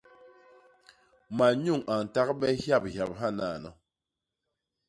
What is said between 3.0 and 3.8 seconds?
hanano.